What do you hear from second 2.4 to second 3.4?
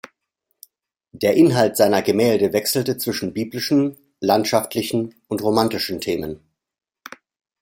wechselte zwischen